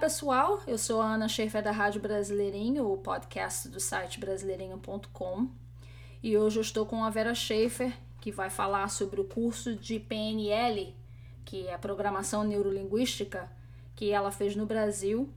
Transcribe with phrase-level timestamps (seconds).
[0.00, 5.50] pessoal, eu sou a Ana Schaefer da Rádio Brasileirinho, o podcast do site brasileirinho.com.
[6.22, 10.00] E hoje eu estou com a Vera Schaefer, que vai falar sobre o curso de
[10.00, 10.96] PNL,
[11.44, 13.52] que é Programação Neurolinguística,
[13.94, 15.28] que ela fez no Brasil.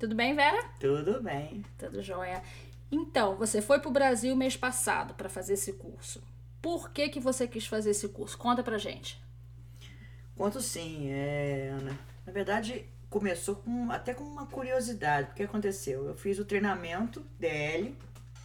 [0.00, 0.68] Tudo bem, Vera?
[0.80, 1.64] Tudo bem.
[1.78, 2.42] Tudo jóia.
[2.90, 6.20] Então, você foi para o Brasil mês passado para fazer esse curso.
[6.60, 8.36] Por que, que você quis fazer esse curso?
[8.36, 9.22] Conta pra gente.
[10.36, 11.96] Conto sim, é, Ana.
[12.26, 15.30] Na verdade, começou com, até com uma curiosidade.
[15.30, 16.06] O que aconteceu?
[16.06, 17.96] Eu fiz o treinamento DL.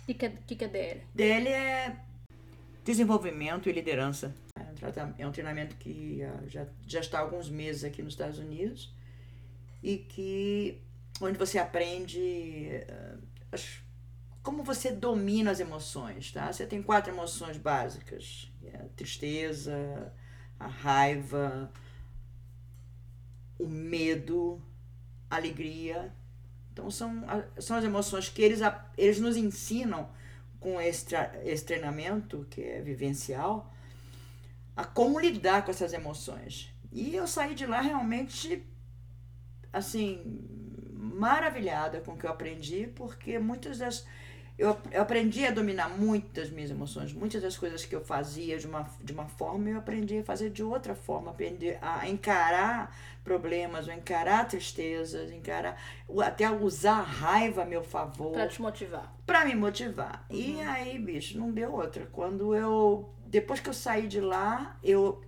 [0.01, 1.01] O que, que, que é DL?
[1.13, 1.95] DL é
[2.83, 4.33] desenvolvimento e liderança.
[5.17, 8.93] É um treinamento que já, já está há alguns meses aqui nos Estados Unidos
[9.81, 10.81] e que
[11.21, 12.19] onde você aprende
[12.89, 13.57] uh,
[14.41, 16.51] como você domina as emoções, tá?
[16.51, 20.13] Você tem quatro emoções básicas: é a tristeza,
[20.59, 21.71] a raiva,
[23.57, 24.61] o medo,
[25.29, 26.13] a alegria.
[26.71, 27.23] Então são,
[27.59, 28.59] são as emoções que eles,
[28.97, 30.09] eles nos ensinam
[30.59, 33.73] com esse, esse treinamento, que é vivencial,
[34.75, 36.73] a como lidar com essas emoções.
[36.91, 38.65] E eu saí de lá realmente,
[39.71, 40.39] assim,
[40.93, 44.05] maravilhada com o que eu aprendi, porque muitas das
[44.57, 48.67] eu, eu aprendi a dominar muitas minhas emoções, muitas das coisas que eu fazia de
[48.67, 53.89] uma, de uma forma, eu aprendi a fazer de outra forma, aprendi a encarar problemas,
[53.89, 55.81] a encarar tristezas, encarar,
[56.21, 58.33] até usar a raiva a meu favor.
[58.33, 59.15] Pra te motivar.
[59.25, 60.25] Pra me motivar.
[60.29, 60.35] Uhum.
[60.35, 62.07] E aí, bicho, não deu outra.
[62.11, 65.21] Quando eu, depois que eu saí de lá, eu,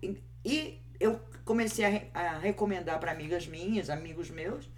[0.43, 4.69] e eu comecei a, a recomendar para amigas minhas, amigos meus,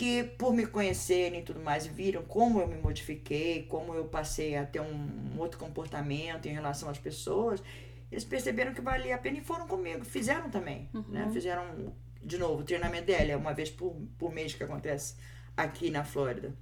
[0.00, 4.56] que por me conhecerem e tudo mais, viram como eu me modifiquei, como eu passei
[4.56, 7.62] a ter um, um outro comportamento em relação às pessoas,
[8.10, 10.90] eles perceberam que valia a pena e foram comigo, fizeram também, né?
[10.94, 11.04] uhum.
[11.10, 11.30] né?
[11.30, 11.92] Fizeram,
[12.24, 15.16] de novo, o treinamento dela, é uma vez por, por mês que acontece
[15.54, 16.54] aqui na Flórida.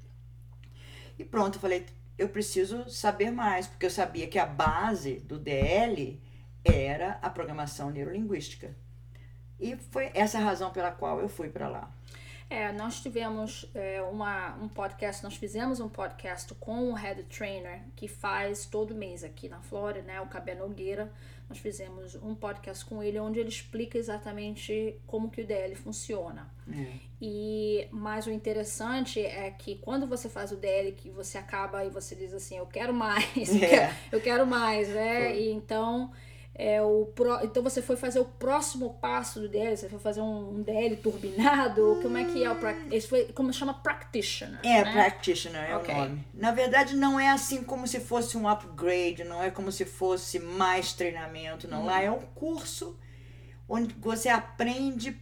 [1.17, 1.87] E pronto, eu falei,
[2.19, 6.21] eu preciso saber mais, porque eu sabia que a base do DL
[6.65, 8.75] era a programação neurolinguística.
[9.61, 11.95] E foi essa a razão pela qual eu fui para lá.
[12.51, 17.83] É, nós tivemos é, uma, um podcast, nós fizemos um podcast com o head trainer
[17.95, 21.13] que faz todo mês aqui na Flórida, né, o Cabé Nogueira.
[21.47, 26.51] Nós fizemos um podcast com ele onde ele explica exatamente como que o DL funciona.
[26.71, 26.93] É.
[27.21, 31.91] E mas o interessante é que quando você faz o DL que você acaba e
[31.91, 33.65] você diz assim, eu quero mais, é.
[33.65, 35.39] eu, quero, eu quero mais, né?
[35.39, 36.11] E então
[36.61, 40.21] é, o pro, então você foi fazer o próximo passo do DL, você foi fazer
[40.21, 42.03] um, um DL turbinado, hum.
[42.03, 42.59] como é que é o
[42.91, 44.59] esse foi como chama practitioner?
[44.65, 44.93] É, né?
[44.93, 45.95] practitioner é okay.
[45.95, 46.27] o nome.
[46.35, 50.41] Na verdade não é assim como se fosse um upgrade, não é como se fosse
[50.41, 51.83] mais treinamento, não.
[51.83, 51.87] Hum.
[51.87, 52.99] Lá é um curso
[53.69, 55.17] onde você aprende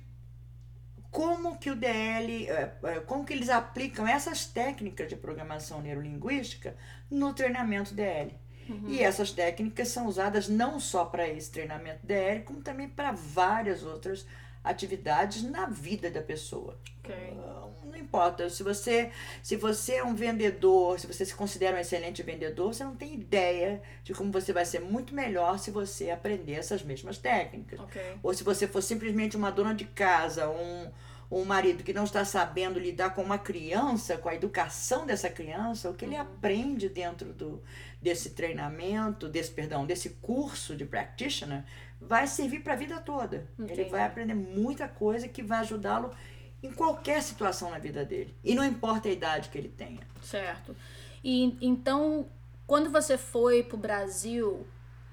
[1.10, 6.74] como que o DL, é, é, como que eles aplicam essas técnicas de programação neurolinguística
[7.10, 8.34] no treinamento DL.
[8.68, 8.88] Uhum.
[8.88, 13.82] E essas técnicas são usadas não só para esse treinamento DL, como também para várias
[13.82, 14.26] outras
[14.66, 16.76] atividades na vida da pessoa.
[17.04, 17.36] Okay.
[17.84, 19.10] Não importa, se você,
[19.42, 23.14] se você é um vendedor, se você se considera um excelente vendedor, você não tem
[23.14, 27.78] ideia de como você vai ser muito melhor se você aprender essas mesmas técnicas.
[27.80, 28.16] Okay.
[28.22, 30.90] Ou se você for simplesmente uma dona de casa, um,
[31.30, 35.90] um marido que não está sabendo lidar com uma criança, com a educação dessa criança,
[35.90, 36.22] o que ele uhum.
[36.22, 37.62] aprende dentro do,
[38.00, 41.64] desse treinamento, desse perdão, desse curso de practitioner,
[42.00, 43.48] vai servir para a vida toda.
[43.58, 43.80] Entendi.
[43.80, 46.14] Ele vai aprender muita coisa que vai ajudá-lo
[46.62, 48.34] em qualquer situação na vida dele.
[48.42, 50.00] E não importa a idade que ele tenha.
[50.22, 50.76] Certo.
[51.22, 52.28] E então,
[52.66, 54.66] quando você foi para o Brasil,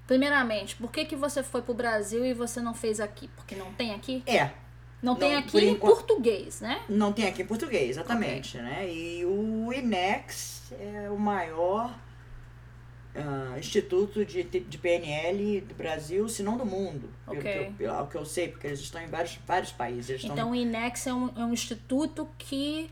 [0.05, 3.27] primeiramente, por que, que você foi para o Brasil e você não fez aqui?
[3.29, 4.23] Porque não tem aqui?
[4.25, 4.51] É.
[5.03, 5.95] Não, não tem aqui em enquanto...
[5.95, 6.81] português, né?
[6.87, 8.57] Não tem aqui em português, exatamente.
[8.57, 8.69] Okay.
[8.69, 8.93] Né?
[8.93, 11.93] E o INEX é o maior
[13.13, 17.09] uh, instituto de, de PNL do Brasil, se não do mundo.
[17.27, 17.41] Okay.
[17.41, 20.23] Pelo, pelo, pelo, que eu sei, porque eles estão em vários, vários países.
[20.23, 22.89] então o INEX é um, é um instituto que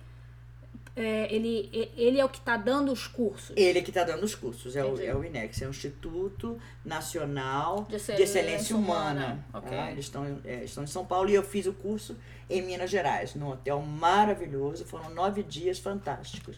[0.96, 3.56] é, ele, ele é o que está dando os cursos.
[3.56, 6.60] Ele é que está dando os cursos, é o, é o INEX, é o Instituto
[6.84, 9.46] Nacional de Excelência, de Excelência Humana.
[9.52, 9.66] Humana.
[9.66, 9.78] Okay.
[9.78, 9.92] Tá?
[9.92, 12.18] Eles estão, é, estão em São Paulo e eu fiz o curso
[12.50, 16.58] em Minas Gerais, num hotel maravilhoso, foram nove dias fantásticos.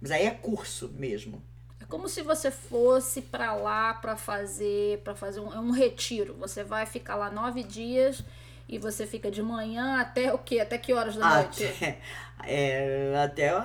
[0.00, 1.42] Mas aí é curso mesmo
[1.88, 6.34] como se você fosse para lá para fazer para fazer um, é um retiro.
[6.34, 8.22] Você vai ficar lá nove dias
[8.68, 10.60] e você fica de manhã até o quê?
[10.60, 11.64] Até que horas da noite?
[11.64, 11.98] Até,
[12.44, 13.56] é, até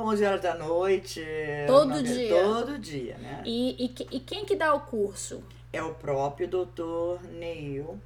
[0.00, 1.24] 11 horas da noite.
[1.66, 2.28] Todo dia?
[2.42, 3.42] Todo dia, né?
[3.44, 5.42] E, e, e quem que dá o curso?
[5.72, 8.00] É o próprio doutor Neil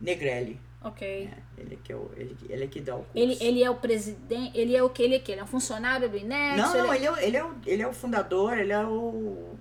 [0.00, 0.60] Negrelli.
[0.82, 1.06] Ok.
[1.30, 3.10] É, ele, que é o, ele, ele é que dá o curso.
[3.14, 4.58] Ele, ele é o presidente.
[4.58, 5.02] Ele é o que?
[5.02, 5.32] Ele é que?
[5.32, 6.56] Ele é um funcionário do INEX?
[6.56, 8.72] não, não, ele, é- ele é, o- ele, é o, ele é o fundador, ele
[8.72, 9.54] é o.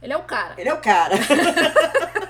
[0.00, 0.54] ele é o cara.
[0.60, 1.14] Ele é o cara.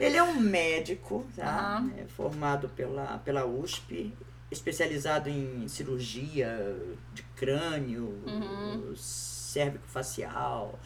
[0.00, 1.76] ele é um médico, tá?
[1.78, 1.92] Aham.
[1.98, 4.12] É formado pela, pela USP,
[4.50, 6.76] especializado em cirurgia
[7.14, 8.94] de crânio, Uhum.
[8.96, 10.78] cérvico-facial.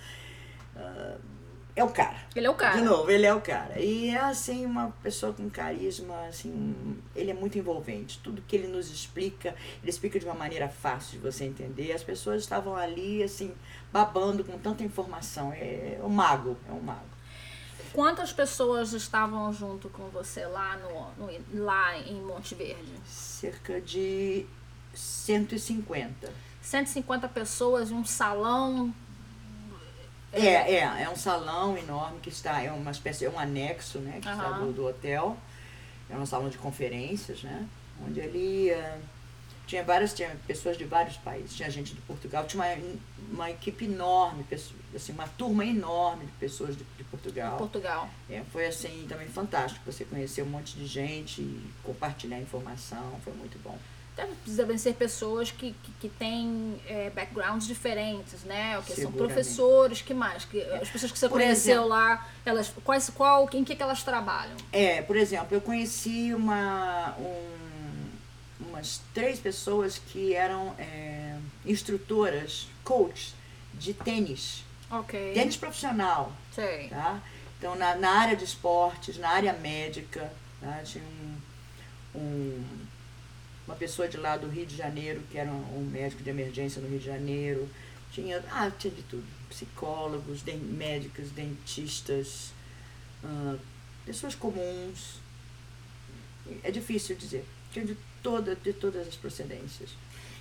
[0.76, 1.16] Ah,
[1.76, 2.16] é o cara.
[2.34, 2.76] Ele é o cara.
[2.76, 3.78] De novo, ele é o cara.
[3.80, 6.74] E é assim, uma pessoa com carisma, assim,
[7.14, 8.18] ele é muito envolvente.
[8.22, 11.92] Tudo que ele nos explica, ele explica de uma maneira fácil de você entender.
[11.92, 13.52] As pessoas estavam ali, assim,
[13.92, 15.52] babando com tanta informação.
[15.52, 17.19] É um mago, é um mago.
[17.92, 22.92] Quantas pessoas estavam junto com você lá, no, no- lá em Monte Verde?
[23.06, 24.46] Cerca de
[24.94, 26.32] 150.
[26.62, 28.94] 150 pessoas em um salão.
[30.32, 34.20] É, é, é um salão enorme que está, é uma espécie, é um anexo, né,
[34.22, 34.66] que está Aham.
[34.66, 35.36] do, do hotel.
[36.08, 37.66] É um salão de conferências, né,
[38.06, 38.98] onde ali eh,
[39.70, 42.76] tinha várias, tinha pessoas de vários países, tinha gente de Portugal, tinha uma,
[43.32, 44.44] uma equipe enorme,
[44.94, 47.56] assim, uma turma enorme de pessoas de, de Portugal.
[47.56, 48.08] Portugal.
[48.28, 53.32] É, foi assim também fantástico, você conhecer um monte de gente, e compartilhar informação, foi
[53.34, 53.78] muito bom.
[54.16, 58.76] Deve- Devem ser pessoas que, que, que têm é, backgrounds diferentes, né?
[58.76, 60.44] O que são professores, que mais?
[60.44, 63.82] Que, as pessoas que você Por conheceu exemplo- lá, elas, quais, qual, em que, que
[63.82, 64.56] elas trabalham?
[64.72, 67.60] É, por exemplo, eu conheci uma, um-
[68.80, 71.36] umas três pessoas que eram é,
[71.66, 73.34] instrutoras, coach
[73.74, 74.64] de tênis,
[75.34, 76.88] tênis profissional, Sei.
[76.88, 77.22] tá?
[77.58, 80.80] Então, na, na área de esportes, na área médica, tá?
[80.82, 82.64] tinha um, um-
[83.66, 86.80] uma pessoa de lá do Rio de Janeiro, que era um, um médico de emergência
[86.82, 87.68] no Rio de Janeiro,
[88.10, 92.50] tinha, ah, tinha de tudo, psicólogos, den- médicos, dentistas,
[93.22, 93.56] ah,
[94.06, 95.20] pessoas comuns,
[96.64, 99.90] é difícil dizer, tinha de, toda, de todas as procedências.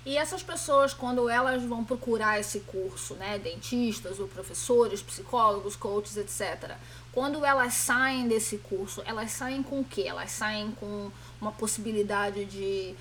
[0.04, 6.16] E essas pessoas, quando elas vão procurar esse curso, né, dentistas ou professores, psicólogos, coaches,
[6.16, 6.74] etc.,
[7.12, 10.04] quando elas saem desse curso, elas saem com o quê?
[10.06, 11.10] Elas saem com
[11.40, 12.94] uma possibilidade de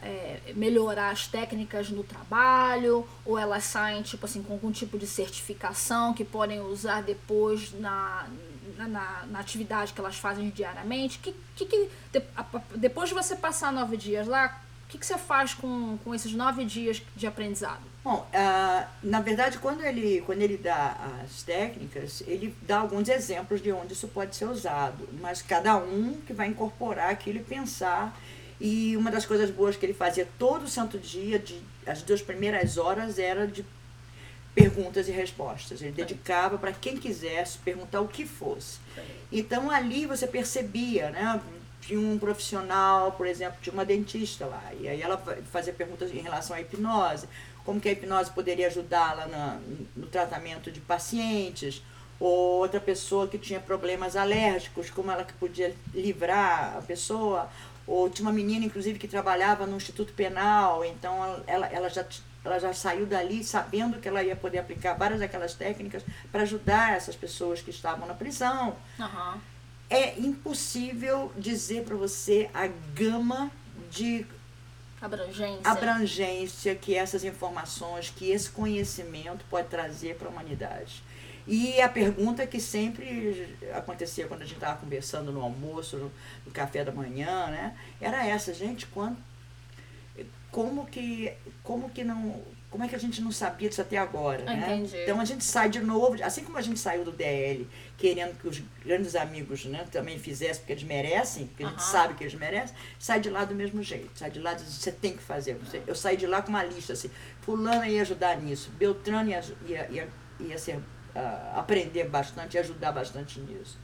[0.00, 5.06] é, melhorar as técnicas no trabalho, ou elas saem, tipo assim, com algum tipo de
[5.06, 8.28] certificação que podem usar depois na,
[8.76, 11.18] na, na- na atividade que elas fazem diariamente?
[11.18, 12.44] Que, que, que de- a-
[12.74, 16.32] depois de você passar nove dias lá, o que, que você faz com, com esses
[16.32, 17.80] nove dias de aprendizado?
[18.04, 20.94] Bom, ah, na verdade, quando ele, quando ele dá
[21.24, 26.20] as técnicas, ele dá alguns exemplos de onde isso pode ser usado, mas cada um
[26.26, 28.14] que vai incorporar aquilo e pensar.
[28.60, 32.76] E uma das coisas boas que ele fazia todo santo dia, de, as duas primeiras
[32.78, 33.64] horas, era de
[34.54, 35.82] perguntas e respostas.
[35.82, 38.78] Ele dedicava para quem quisesse perguntar o que fosse.
[39.32, 41.40] Então ali você percebia, né?
[41.80, 46.10] Tinha um profissional, por exemplo, tinha uma dentista lá, e aí ela fa- fazia perguntas
[46.10, 47.28] em relação à hipnose,
[47.62, 49.58] como que a hipnose poderia ajudá-la na-
[49.94, 51.82] no tratamento de pacientes,
[52.18, 57.50] ou outra pessoa que tinha problemas alérgicos, como ela que podia livrar a pessoa,
[57.86, 62.04] ou tinha uma menina, inclusive, que trabalhava no Instituto Penal, então ela, ela já
[62.44, 66.96] ela já saiu dali sabendo que ela ia poder aplicar várias daquelas técnicas para ajudar
[66.96, 69.40] essas pessoas que estavam na prisão Aham.
[69.88, 73.50] é impossível dizer para você a gama
[73.90, 74.26] de
[75.00, 75.70] Abrangência.
[75.70, 81.02] abrangência que essas informações, que esse conhecimento pode trazer para a humanidade.
[81.46, 86.12] E a pergunta que sempre acontecia quando a gente estava conversando no almoço, no,
[86.46, 87.76] no café da manhã, né?
[88.00, 89.18] Era essa, gente, quando,
[90.50, 92.40] como que, como que não,
[92.70, 94.76] como é que a gente não sabia disso até agora, né?
[94.76, 94.96] Entendi.
[95.02, 98.48] Então a gente sai de novo, assim como a gente saiu do DL, querendo que
[98.48, 102.34] os grandes amigos, né, também fizessem porque eles merecem, porque a gente sabe que eles
[102.34, 105.56] merecem, sai de lá do mesmo jeito, sai de lá você tem que fazer.
[105.86, 109.88] Eu saí de lá com uma lista assim, fulana ia ajudar nisso, Beltrano ia, ia,
[109.90, 110.08] ia,
[110.40, 110.80] ia ser,
[111.14, 113.78] ah, aprender bastante, ia ajudar bastante nisso.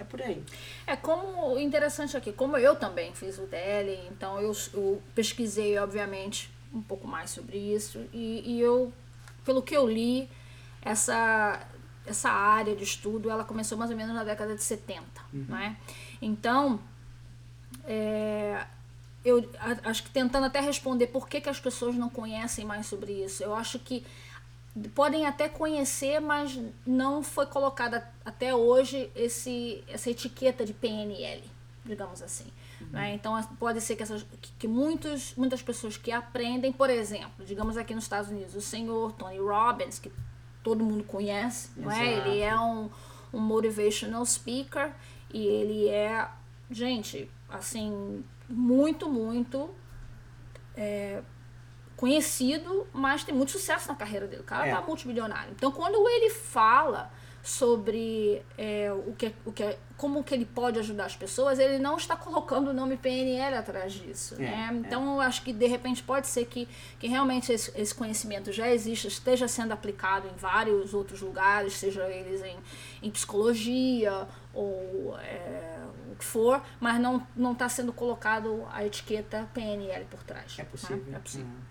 [0.00, 0.42] É por aí.
[0.86, 6.50] É como interessante aqui, como eu também fiz o DL, então eu, eu pesquisei, obviamente,
[6.72, 8.90] um pouco mais sobre isso e, e eu,
[9.44, 10.26] pelo que eu li,
[10.80, 11.66] essa,
[12.06, 15.02] essa área de estudo, ela começou mais ou menos na década de 70,
[15.32, 15.76] né?
[16.22, 16.80] Então,
[17.84, 18.64] é,
[19.22, 19.50] eu
[19.84, 23.42] acho que tentando até responder por que, que as pessoas não conhecem mais sobre isso,
[23.42, 24.02] eu acho que
[24.94, 31.42] podem até conhecer, mas não foi colocada até hoje esse, essa etiqueta de PNL,
[31.84, 32.46] digamos assim.
[32.90, 33.14] Né?
[33.14, 34.24] Então pode ser que, essas,
[34.58, 39.12] que, muitos, muitas pessoas que aprendem, por exemplo, digamos aqui nos Estados Unidos, o senhor
[39.12, 40.10] Tony Robbins, que
[40.62, 42.18] todo mundo conhece, não é?
[42.18, 42.88] Ele é um,
[43.32, 44.92] um motivational speaker
[45.32, 46.28] e ele é,
[46.70, 49.70] gente, assim, muito, muito
[50.76, 51.22] é,
[52.00, 54.40] conhecido, mas tem muito sucesso na carreira dele.
[54.40, 54.74] O cara É.
[54.74, 55.52] tá multimilionário.
[55.54, 61.04] Então, quando ele fala sobre é, o que, o que, como que ele pode ajudar
[61.04, 64.34] as pessoas, ele não está colocando o nome PNL atrás disso.
[64.36, 64.70] É, né?
[64.72, 64.76] é.
[64.76, 66.66] Então, eu acho que de repente pode ser que,
[66.98, 72.08] que realmente esse, esse conhecimento já exista, esteja sendo aplicado em vários outros lugares, seja
[72.08, 72.56] eles em,
[73.02, 79.46] em psicologia ou é, o que for, mas não não está sendo colocado a etiqueta
[79.52, 80.56] PNL por trás.
[80.58, 80.68] É né?
[80.70, 81.14] possível.
[81.14, 81.46] É possível.
[81.46, 81.69] Hum.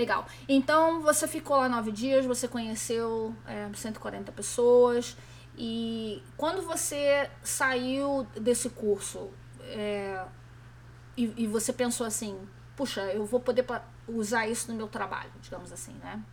[0.00, 0.26] Legal.
[0.48, 5.14] Então você ficou lá nove dias, você conheceu é, 140 pessoas
[5.58, 9.28] e quando você saiu desse curso
[9.60, 10.24] é,
[11.18, 12.34] e, e você pensou assim,
[12.74, 13.66] puxa, eu vou poder
[14.08, 16.24] usar isso no meu trabalho, digamos assim, né?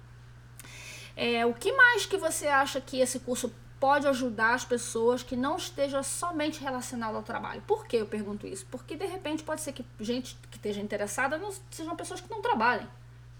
[1.13, 5.35] É, o que mais que você acha que esse curso pode ajudar as pessoas que
[5.35, 7.61] não esteja somente relacionado ao trabalho?
[7.67, 8.65] Por que eu pergunto isso?
[8.71, 12.41] Porque de repente pode ser que gente que esteja interessada não sejam pessoas que não
[12.41, 12.87] trabalhem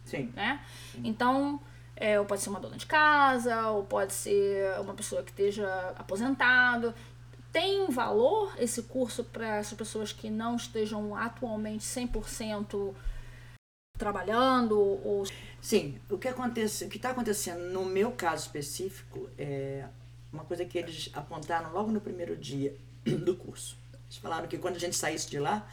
[0.07, 0.31] Sim.
[0.35, 0.59] né?
[1.03, 1.59] Então,
[1.95, 5.67] é, ou pode ser uma dona de casa, ou pode ser uma pessoa que esteja
[5.97, 6.93] aposentado.
[7.51, 12.93] Tem valor esse curso para essas pessoas que não estejam atualmente 100%
[13.97, 15.25] trabalhando ou
[15.59, 19.85] Sim, o que acontece, o que está acontecendo no meu caso específico é
[20.31, 23.75] uma coisa que eles apontaram logo no primeiro dia do curso.
[24.05, 25.67] Eles falaram que quando a gente saísse de lá,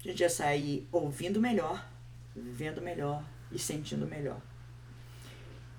[0.00, 1.86] a gente ia sair ouvindo melhor,
[2.34, 3.22] vendo melhor
[3.52, 4.40] e sentindo melhor.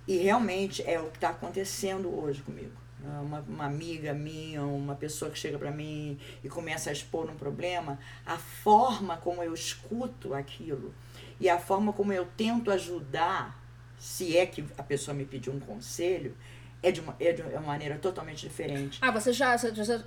[0.08, 2.72] E realmente é o que está acontecendo hoje comigo.
[3.04, 7.36] Uma, uma amiga minha, uma pessoa que chega para mim e começa a expor um
[7.36, 10.94] problema, a forma como eu escuto aquilo
[11.40, 13.64] e a forma como eu tento ajudar,
[14.00, 16.36] se é que a pessoa me pediu um conselho,
[16.82, 19.00] é de uma, é de uma maneira totalmente diferente.
[19.02, 19.56] Ah, você já,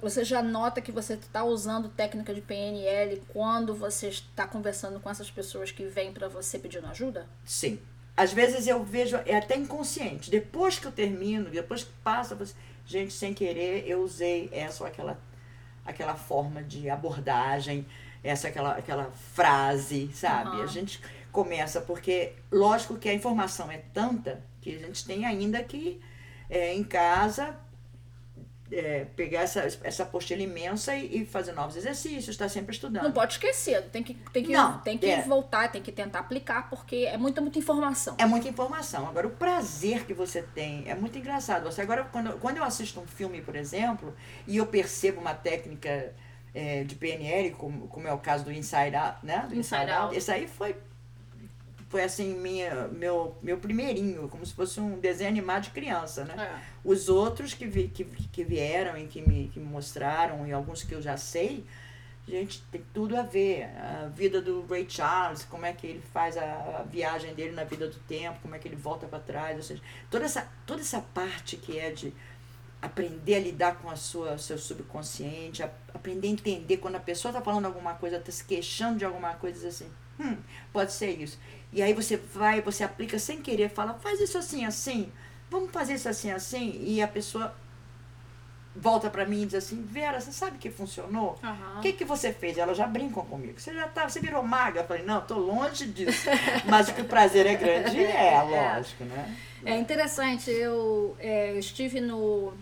[0.00, 5.10] você já, nota que você está usando técnica de PNL quando você está conversando com
[5.10, 7.26] essas pessoas que vêm para você pedindo ajuda?
[7.44, 7.80] Sim.
[8.16, 10.30] Às vezes eu vejo, é até inconsciente.
[10.30, 12.54] Depois que eu termino, depois que passa, você-
[12.86, 15.18] gente, sem querer, eu usei essa ou aquela,
[15.84, 17.86] aquela forma de abordagem,
[18.22, 20.50] essa aquela, aquela frase, sabe?
[20.50, 20.62] Aham.
[20.62, 21.00] A gente
[21.32, 26.00] começa, porque lógico que a informação é tanta que a gente tem ainda que,
[26.50, 27.56] é, em casa,
[28.72, 33.02] é, pegar essa, essa apostila imensa e, e fazer novos exercícios, estar sempre estudando.
[33.02, 35.22] Não pode esquecer, tem que, tem que, Não, tem que é.
[35.22, 38.14] voltar, tem que tentar aplicar, porque é muita, muita informação.
[38.18, 39.08] É muita informação.
[39.08, 41.64] Agora, o prazer que você tem é muito engraçado.
[41.64, 44.14] Você agora, quando, quando eu assisto um filme, por exemplo,
[44.46, 46.12] e eu percebo uma técnica
[46.54, 49.46] é, de PNL, como, como é o caso do Inside Out, né?
[49.48, 50.16] Do Inside Out.
[50.16, 50.76] Esse aí foi,
[51.90, 56.34] foi assim, minha, meu, meu primeirinho, como se fosse um desenho animado de criança, né?
[56.38, 56.60] É.
[56.82, 60.84] Os outros que, vi, que, que vieram e que me, que me mostraram, e alguns
[60.84, 61.66] que eu já sei,
[62.28, 63.64] gente, tem tudo a ver.
[63.76, 66.44] A vida do Ray Charles, como é que ele faz a,
[66.78, 69.62] a viagem dele na vida do tempo, como é que ele volta para trás, ou
[69.64, 72.14] seja, toda essa, toda essa parte que é de
[72.80, 77.30] aprender a lidar com a sua seu subconsciente, a- aprender a entender quando a pessoa
[77.30, 80.36] está falando alguma coisa, está se queixando de alguma coisa, assim, hum,
[80.72, 81.38] pode ser isso.
[81.72, 85.10] E aí você vai, você aplica sem querer, fala, faz isso assim, assim,
[85.50, 87.54] vamos fazer isso assim, assim, e a pessoa
[88.74, 91.38] volta para mim e diz assim, Vera, você sabe que funcionou?
[91.76, 92.56] O que, que você fez?
[92.56, 93.60] Elas já brincam comigo.
[93.60, 94.80] Você já tá, você virou maga?
[94.80, 96.28] Eu falei, não, tô longe disso.
[96.66, 99.36] Mas o que o prazer é grande é, lógico, né?
[99.64, 102.54] É interessante, eu é, estive no.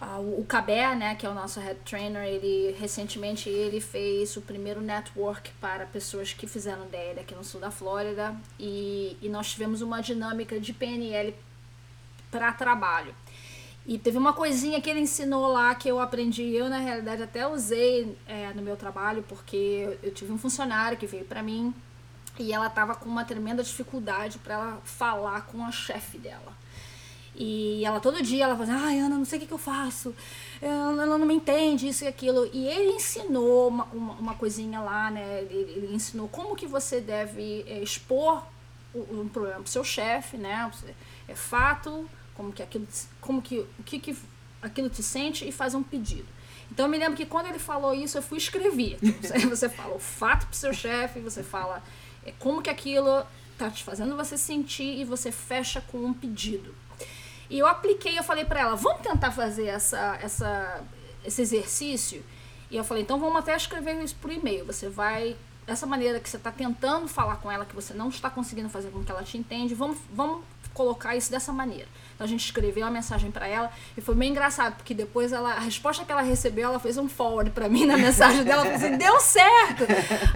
[0.00, 4.40] Ah, o Cabé, né, que é o nosso head trainer, ele recentemente ele fez o
[4.40, 9.50] primeiro network para pessoas que fizeram DL aqui no sul da Flórida e, e nós
[9.52, 11.34] tivemos uma dinâmica de PNL
[12.30, 13.14] para trabalho.
[13.86, 17.46] E teve uma coisinha que ele ensinou lá que eu aprendi, eu na realidade até
[17.46, 21.72] usei é, no meu trabalho, porque eu, tive um funcionário que veio para mim
[22.38, 26.52] e ela tava com uma tremenda dificuldade para ela falar com a chefe dela.
[27.36, 30.14] E ela todo dia ela fazia, ai Ana, não sei o que, que eu faço,
[30.62, 32.48] ela não me entende, isso e aquilo.
[32.52, 35.40] E ele ensinou uma, uma, uma coisinha lá, né?
[35.50, 38.44] Ele, ele ensinou como que você deve é, expor
[38.94, 40.70] um problema pro seu chefe, né?
[41.26, 42.86] É fato, como que aquilo,
[43.20, 44.16] como que, o que, que
[44.62, 46.26] aquilo te sente e fazer um pedido.
[46.70, 48.98] Então eu me lembro que quando ele falou isso, eu fui escrever.
[49.20, 51.82] Você, você fala o fato pro seu chefe, você fala
[52.24, 53.24] é, como que aquilo
[53.56, 56.74] tá te fazendo você sentir e você fecha com um pedido.
[57.50, 60.82] E eu apliquei, eu falei pra ela, vamos tentar fazer essa, essa,
[61.24, 62.24] esse exercício?
[62.70, 64.64] E eu falei, então vamos até escrever isso por e-mail.
[64.66, 65.36] Você vai
[65.66, 68.90] essa maneira que você está tentando falar com ela, que você não está conseguindo fazer
[68.90, 71.86] com que ela te entende, vamos, vamos colocar isso dessa maneira.
[72.14, 75.52] Então a gente escreveu uma mensagem para ela e foi bem engraçado, porque depois ela,
[75.54, 78.76] a resposta que ela recebeu, ela fez um forward para mim na mensagem dela, falou
[78.76, 79.84] assim, deu certo!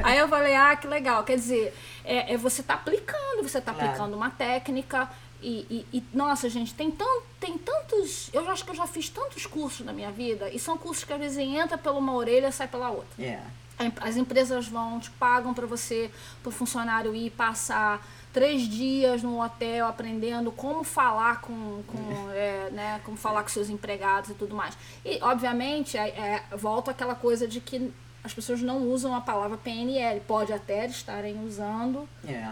[0.03, 1.25] Aí eu falei, ah, que legal.
[1.25, 3.89] Quer dizer, é, é você tá aplicando, você tá Claro.
[3.89, 5.11] aplicando uma técnica
[5.43, 7.05] e, e- e, nossa, gente, tem, tan,
[7.41, 8.29] tem tantos.
[8.33, 11.13] Eu acho que eu já fiz tantos cursos na minha vida, e são cursos que
[11.13, 13.23] às vezes entra pela uma orelha e sai pela outra.
[13.23, 13.41] É.
[13.79, 16.11] A em- As empresas vão, te pagam para você,
[16.43, 21.97] para o funcionário ir passar três dias no hotel aprendendo como falar com, com
[22.35, 24.77] é, né, como falar com seus empregados e tudo mais.
[25.05, 27.91] E, obviamente, é, é, volta aquela coisa de que
[28.25, 30.21] as pessoas não usam a palavra PNL.
[30.27, 32.51] Pode até estarem usando É.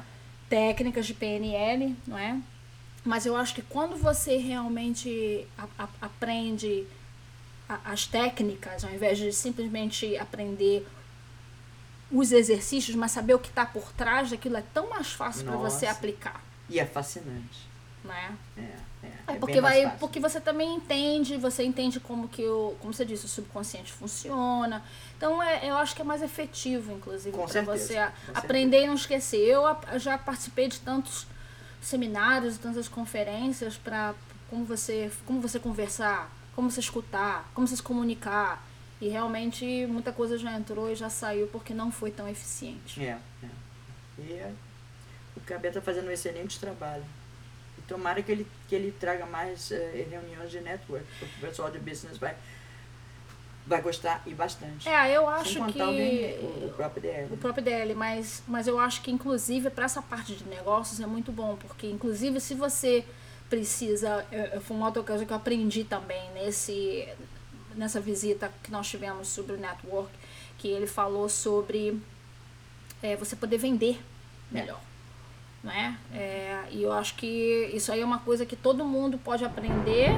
[0.48, 2.38] técnicas de PNL, não é?
[3.06, 6.84] Mas eu acho que quando você realmente a- a- aprende
[7.68, 10.84] a- as técnicas, ao invés de simplesmente aprender
[12.10, 15.56] os exercícios, mas saber o que está por trás daquilo é tão mais fácil para
[15.56, 17.66] você aplicar, E é fascinante.
[18.04, 18.36] né?
[18.56, 19.06] É, é.
[19.06, 19.98] É bem porque vai, fácil.
[19.98, 24.82] porque você também entende, você entende como que o, como você disse, o subconsciente funciona.
[25.16, 27.98] Então é, eu acho que é mais efetivo, inclusive, para certeza, você
[28.34, 29.38] aprender e não esquecer.
[29.48, 29.64] Eu
[29.98, 31.26] já participei de tantos
[31.80, 34.14] seminários, tantas conferências para
[34.48, 38.64] como você, como você conversar, como você escutar, como você se comunicar.
[39.00, 43.04] E realmente muita coisa já entrou e já saiu porque não foi tão eficiente.
[43.04, 43.48] É, é.
[44.18, 44.52] E é,
[45.36, 47.04] o Cabé está fazendo um excelente trabalho.
[47.78, 51.70] E tomara que ele, que ele traga mais eh, reuniões de network, porque o pessoal
[51.70, 52.34] de business vai,
[53.66, 54.88] vai gostar e bastante.
[54.88, 57.34] É, eu acho que o, o, próprio DL.
[57.34, 61.06] o próprio DL, mas, mas eu acho que inclusive para essa parte de negócios é
[61.06, 63.04] muito bom, porque inclusive se você
[63.50, 64.24] precisa,
[64.62, 67.08] foi uma outra coisa que eu aprendi também nesse
[67.76, 70.10] nessa visita que nós tivemos sobre o network,
[70.58, 72.00] que ele falou sobre
[73.02, 74.00] é, você poder vender
[74.50, 74.80] melhor.
[75.62, 75.96] Não é?
[76.12, 80.10] É, e eu acho que isso aí é uma coisa que todo mundo pode aprender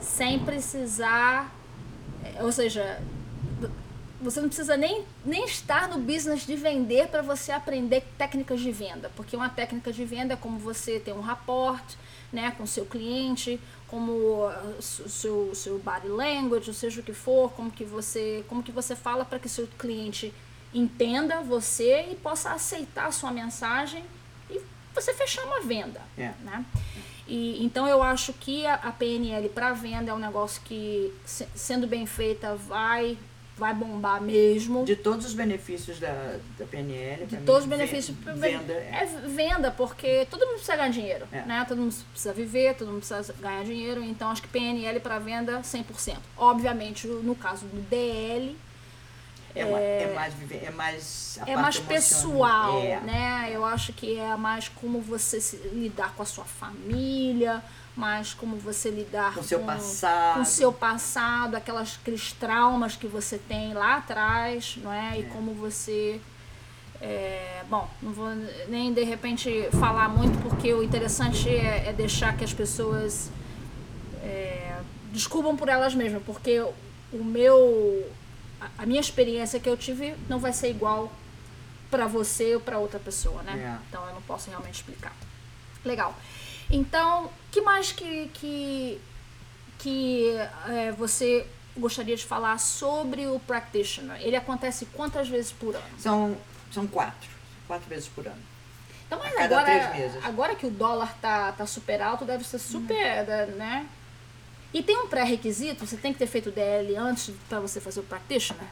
[0.00, 1.57] sem precisar, é,
[2.40, 3.00] ou seja,
[4.20, 8.72] você não precisa nem, nem estar no business de vender para você aprender técnicas de
[8.72, 11.84] venda, porque uma técnica de venda é como você ter um rapport
[12.32, 17.12] né, com o seu cliente, como o seu, seu body language, ou seja o que
[17.12, 20.34] for, como que você, como que você fala para que o seu cliente
[20.74, 24.04] entenda você e possa aceitar a sua mensagem
[24.50, 24.60] e
[24.94, 26.02] você fechar uma venda.
[26.16, 26.32] É.
[26.42, 26.64] Né?
[27.28, 31.46] E, então eu acho que a, a PNL para venda é um negócio que, se-
[31.54, 33.18] sendo bem feita, vai,
[33.56, 34.84] vai bombar mesmo.
[34.84, 38.16] De todos os benefícios da, da PNL, De todos os mim, benefícios.
[38.24, 39.06] ven- Venda é é.
[39.28, 41.42] venda, porque todo mundo precisa ganhar dinheiro, É.
[41.42, 41.64] né?
[41.68, 45.60] Todo mundo precisa viver, todo mundo precisa ganhar dinheiro, então acho que PNL para venda
[45.60, 46.16] 100%.
[46.36, 48.56] Obviamente, no caso do DL,
[49.54, 53.00] É, ma- é mais, é mais é mais pessoal, É.
[53.00, 53.50] né?
[53.52, 57.62] Eu acho que é mais como você se- lidar com a sua família,
[57.96, 60.34] mais como você lidar Com o seu passado.
[60.34, 65.18] com o seu passado, aquelas, aqueles traumas que você tem lá atrás, não é?
[65.18, 65.28] E É.
[65.32, 66.20] como você.
[67.00, 68.28] é, bom, não vou
[68.68, 73.30] nem de repente falar muito, porque o interessante é, é deixar que as pessoas
[74.22, 74.76] é,
[75.12, 76.60] descubram por elas mesmas, porque
[77.12, 78.04] o meu.
[78.78, 81.12] A- minha experiência que eu tive não vai ser igual
[81.90, 83.52] para você ou para outra pessoa, né?
[83.80, 83.86] É.
[83.88, 85.12] Então eu não posso realmente explicar.
[85.84, 86.14] Legal.
[86.70, 89.00] Então, que mais que, que,
[89.78, 90.34] que
[90.68, 94.20] é, você gostaria de falar sobre o practitioner?
[94.20, 95.98] Ele acontece quantas vezes por ano?
[95.98, 96.36] São,
[96.70, 97.30] são quatro.
[97.66, 98.42] Quatro vezes por ano.
[99.06, 99.92] Então, mas agora,
[100.24, 103.86] agora que o dólar tá, tá super alto, deve ser super, né?
[104.72, 105.86] E tem um pré-requisito?
[105.86, 108.66] Você tem que ter feito o DL antes para você fazer o practitioner?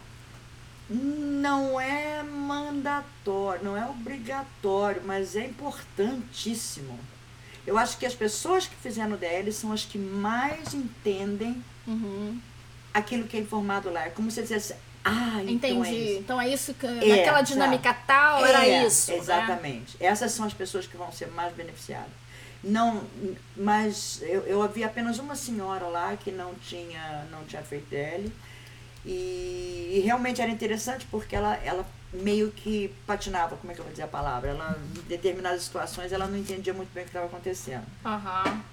[0.89, 6.99] Não é mandatório, não é obrigatório, mas é importantíssimo.
[7.67, 12.39] Eu acho que as pessoas que fizeram o DL são as que mais entendem Uhum.
[12.95, 14.07] aquilo que é informado lá.
[14.07, 15.89] É como se dissesse, ah, então Entendi.
[15.89, 16.19] é isso.
[16.21, 16.87] Então é isso que.
[16.87, 17.49] naquela sabe?
[17.49, 19.11] dinâmica tal, era É, isso.
[19.11, 19.19] né?
[19.19, 19.97] Exatamente.
[19.99, 22.11] Essas são as pessoas que vão ser mais beneficiadas.
[22.67, 23.05] Não,
[23.57, 28.33] mas eu, eu vi apenas uma senhora lá que não tinha, não tinha feito DL.
[29.05, 33.85] E, e realmente era interessante porque ela, ela meio que patinava, como é que eu
[33.85, 34.51] vou dizer a palavra?
[34.51, 37.87] Ela, em determinadas situações, ela não entendia muito bem o que estava acontecendo.
[38.05, 38.65] Aham.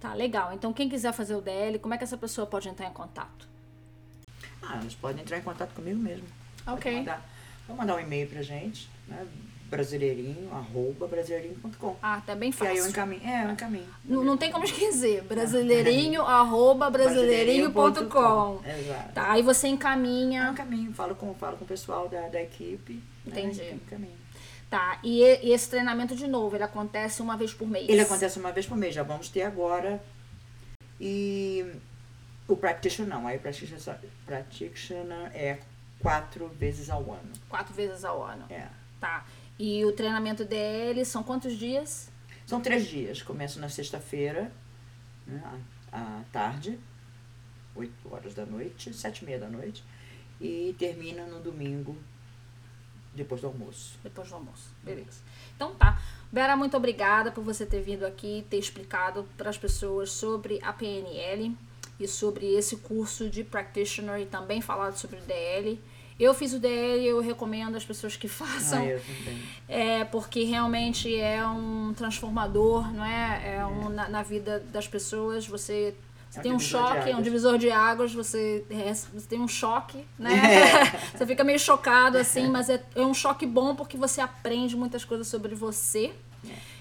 [0.00, 0.54] Tá, legal.
[0.54, 3.46] Então, quem quiser fazer o DL, como é que essa pessoa pode entrar em contato?
[4.62, 6.26] Ah, elas podem entrar em contato comigo mesmo.
[6.66, 7.06] Ok.
[7.68, 9.26] Pode mandar um e-mail pra gente, né?
[9.68, 11.96] Brasileirinho, arroba brasileirinho.com.
[12.02, 12.90] Ah, tá bem E aí eu fácil.
[12.90, 13.22] encaminho.
[13.22, 13.86] É, eu encaminho.
[14.02, 15.22] Não, não tem como esquecer.
[15.24, 18.62] Brasileirinho, arroba brasileirinho.com.
[18.66, 19.12] Exato.
[19.12, 20.48] Tá, aí você Eu encaminha.
[20.52, 23.60] encaminho, falo com, falo com o pessoal da, da equipe Entendi.
[23.60, 23.78] Né?
[23.90, 24.16] Caminho.
[24.70, 27.86] Tá, e, e, esse treinamento de novo, ele acontece uma vez por mês?
[27.90, 30.02] Ele acontece uma vez por mês, já vamos ter agora.
[30.98, 31.74] E
[32.46, 35.58] o practitioner não, aí practitioner, practitioner é
[36.00, 37.32] quatro vezes ao ano.
[37.48, 38.46] Quatro vezes ao ano.
[38.50, 38.68] É.
[39.00, 39.26] Tá.
[39.58, 42.10] E o treinamento DL são quantos dias?
[42.46, 43.22] São três dias.
[43.22, 44.52] Começo na sexta-feira,
[45.26, 45.42] né,
[45.92, 46.78] à tarde,
[47.74, 49.84] 8 horas da noite, sete e meia da noite,
[50.40, 51.96] e termina no domingo,
[53.14, 53.98] depois do almoço.
[54.02, 55.20] Depois do almoço, beleza.
[55.56, 56.00] Então tá.
[56.32, 60.72] Vera, muito obrigada por você ter vindo aqui ter explicado para as pessoas sobre a
[60.72, 61.56] PNL
[61.98, 65.80] e sobre esse curso de practitioner e também falado sobre o DL.
[66.18, 68.84] Eu fiz o DL, eu recomendo as pessoas que façam.
[68.84, 69.32] Ah.
[69.68, 73.56] É, porque realmente é um transformador, não é?
[73.56, 75.46] É um, na, na vida das pessoas.
[75.46, 75.94] Você,
[76.28, 79.40] você É um tem um choque, é um divisor de águas, você, é, você tem
[79.40, 80.32] um choque, né?
[80.34, 80.98] É.
[81.16, 85.04] você fica meio chocado assim, mas é, é um choque bom porque você aprende muitas
[85.04, 86.12] coisas sobre você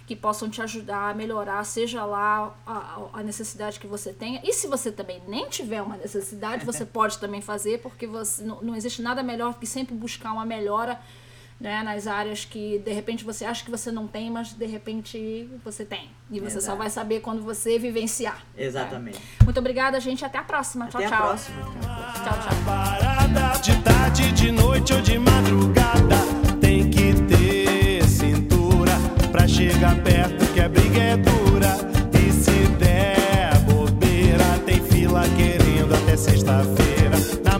[0.07, 4.39] que possam te ajudar a melhorar, seja lá a, a- necessidade que você tenha.
[4.41, 8.61] E se você também nem tiver uma necessidade, você pode também fazer, porque você, não,
[8.61, 10.97] não existe nada melhor que sempre buscar uma melhora
[11.59, 15.49] né, nas áreas que de repente você acha que você não tem, mas de repente
[15.65, 16.09] você tem.
[16.31, 16.77] E você só Exato.
[16.77, 18.45] vai saber quando você vivenciar.
[18.57, 19.19] Exatamente.
[19.43, 20.23] Muito obrigada, gente.
[20.23, 20.85] Até a próxima.
[20.85, 21.27] Até tchau, a tchau.
[21.27, 21.57] próxima.
[22.13, 22.63] Tchau, tchau.
[22.65, 26.36] Parada de tarde, de noite ou de madrugada.
[29.57, 31.75] chega perto que é a é dura.
[32.13, 37.17] E se der bobeira, tem fila querendo até sexta-feira.
[37.43, 37.57] Na